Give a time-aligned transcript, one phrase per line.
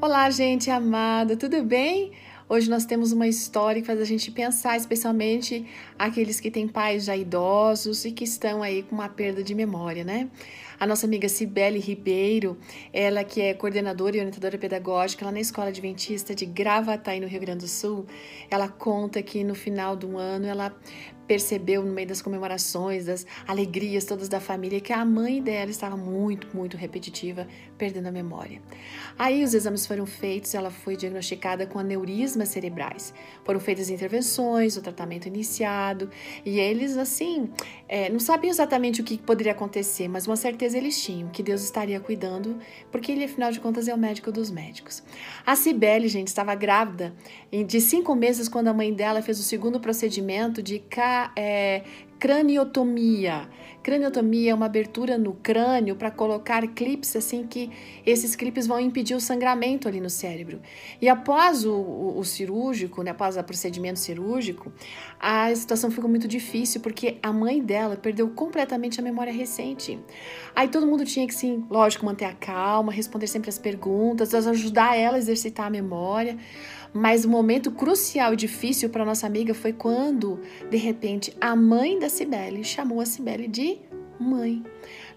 [0.00, 2.12] Olá, gente amada, tudo bem?
[2.48, 5.66] Hoje nós temos uma história que faz a gente pensar, especialmente
[5.98, 10.04] aqueles que têm pais já idosos e que estão aí com uma perda de memória,
[10.04, 10.30] né?
[10.78, 12.56] A nossa amiga Cibele Ribeiro,
[12.92, 17.40] ela que é coordenadora e orientadora pedagógica lá na Escola Adventista de Gravataí, no Rio
[17.40, 18.06] Grande do Sul,
[18.48, 20.72] ela conta que no final do ano ela
[21.26, 25.96] percebeu no meio das comemorações, das alegrias todas da família, que a mãe dela estava
[25.96, 28.62] muito, muito repetitiva, perdendo a memória.
[29.18, 31.78] Aí os exames foram feitos, ela foi diagnosticada com
[32.36, 33.14] aneurismas cerebrais.
[33.44, 36.10] Foram feitas intervenções, o tratamento iniciado,
[36.44, 37.50] e eles, assim,
[37.88, 41.62] é, não sabiam exatamente o que poderia acontecer, mas uma certeza eles tinham, que Deus
[41.62, 42.58] estaria cuidando,
[42.92, 45.02] porque ele, afinal de contas, é o médico dos médicos.
[45.44, 47.14] A Cibele, gente, estava grávida
[47.66, 50.82] de cinco meses quando a mãe dela fez o segundo procedimento de
[51.34, 51.82] é,
[52.18, 53.48] craniotomia.
[53.82, 57.70] Craniotomia é uma abertura no crânio para colocar clipes assim que
[58.04, 60.60] esses clipes vão impedir o sangramento ali no cérebro.
[61.00, 64.72] E após o, o, o cirúrgico, né, após o procedimento cirúrgico,
[65.20, 69.96] a situação ficou muito difícil porque a mãe dela perdeu completamente a memória recente.
[70.54, 74.96] Aí todo mundo tinha que, sim, lógico, manter a calma, responder sempre as perguntas, ajudar
[74.96, 76.36] ela a exercitar a memória.
[76.96, 81.98] Mas o momento crucial e difícil para nossa amiga foi quando, de repente, a mãe
[81.98, 83.78] da Cibele chamou a Cibele de
[84.18, 84.64] mãe.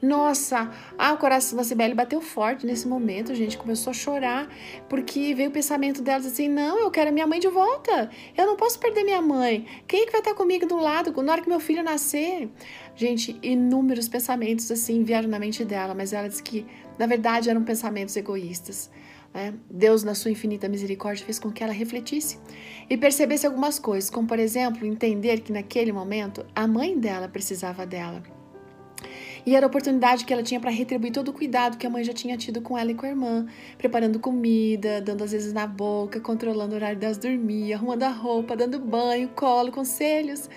[0.00, 3.58] Nossa, ah, o coração da Cibele bateu forte nesse momento, gente.
[3.58, 4.48] Começou a chorar,
[4.88, 8.08] porque veio o pensamento delas assim: não, eu quero a minha mãe de volta.
[8.34, 9.66] Eu não posso perder minha mãe.
[9.86, 12.48] Quem é que vai estar comigo do lado na hora que meu filho nascer?
[12.94, 16.64] Gente, inúmeros pensamentos assim vieram na mente dela, mas ela disse que,
[16.98, 18.90] na verdade, eram pensamentos egoístas.
[19.32, 19.54] Né?
[19.70, 22.38] Deus, na sua infinita misericórdia, fez com que ela refletisse
[22.88, 27.84] e percebesse algumas coisas, como, por exemplo, entender que naquele momento a mãe dela precisava
[27.84, 28.22] dela.
[29.46, 32.02] E era a oportunidade que ela tinha para retribuir todo o cuidado que a mãe
[32.02, 33.46] já tinha tido com ela e com a irmã,
[33.78, 38.56] preparando comida, dando às vezes na boca, controlando o horário das dormir, arrumando a roupa,
[38.56, 40.50] dando banho, colo, conselhos.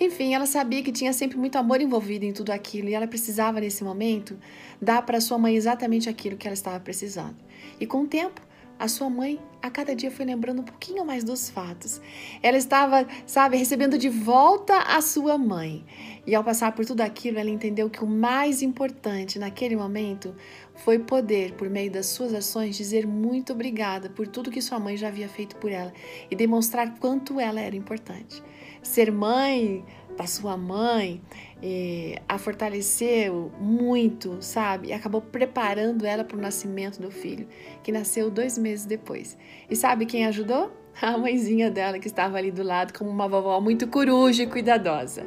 [0.00, 3.60] Enfim, ela sabia que tinha sempre muito amor envolvido em tudo aquilo e ela precisava
[3.60, 4.38] nesse momento
[4.80, 7.36] dar para sua mãe exatamente aquilo que ela estava precisando.
[7.78, 8.40] E com o tempo,
[8.80, 12.00] a sua mãe a cada dia foi lembrando um pouquinho mais dos fatos.
[12.42, 15.84] Ela estava, sabe, recebendo de volta a sua mãe.
[16.26, 20.34] E ao passar por tudo aquilo, ela entendeu que o mais importante naquele momento
[20.76, 24.96] foi poder, por meio das suas ações, dizer muito obrigada por tudo que sua mãe
[24.96, 25.92] já havia feito por ela
[26.30, 28.42] e demonstrar quanto ela era importante.
[28.82, 29.84] Ser mãe
[30.16, 31.20] da sua mãe
[31.62, 34.88] eh, a fortaleceu muito, sabe?
[34.88, 37.46] E acabou preparando ela para o nascimento do filho,
[37.82, 39.36] que nasceu dois meses depois.
[39.68, 40.70] E sabe quem ajudou?
[41.00, 45.24] A mãezinha dela, que estava ali do lado, como uma vovó muito coruja e cuidadosa.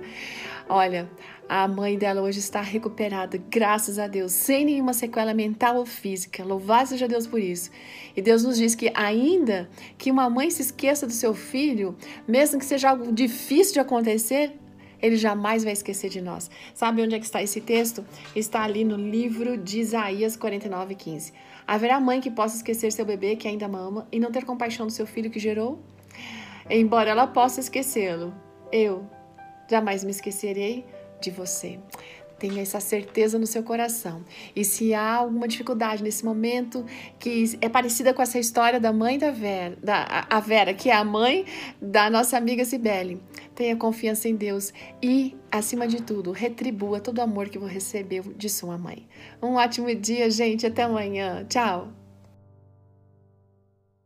[0.69, 1.09] Olha,
[1.47, 6.43] a mãe dela hoje está recuperada, graças a Deus, sem nenhuma sequela mental ou física.
[6.43, 7.69] Louvado seja Deus por isso.
[8.15, 11.95] E Deus nos diz que, ainda que uma mãe se esqueça do seu filho,
[12.27, 14.53] mesmo que seja algo difícil de acontecer,
[15.03, 16.49] ele jamais vai esquecer de nós.
[16.73, 18.05] Sabe onde é que está esse texto?
[18.33, 21.33] Está ali no livro de Isaías 49, 15.
[21.67, 24.93] Haverá mãe que possa esquecer seu bebê que ainda mama e não ter compaixão do
[24.93, 25.79] seu filho que gerou?
[26.69, 28.33] Embora ela possa esquecê-lo,
[28.71, 29.05] eu
[29.69, 30.85] jamais me esquecerei
[31.19, 31.79] de você.
[32.43, 34.21] Tenha essa certeza no seu coração.
[34.53, 36.85] E se há alguma dificuldade nesse momento
[37.17, 40.93] que é parecida com essa história da mãe da Vera, da, a Vera, que é
[40.93, 41.45] a mãe
[41.81, 43.23] da nossa amiga Cibele,
[43.55, 48.23] tenha confiança em Deus e, acima de tudo, retribua todo o amor que você recebeu
[48.35, 49.07] de sua mãe.
[49.41, 50.65] Um ótimo dia, gente.
[50.65, 51.45] Até amanhã.
[51.47, 52.02] Tchau.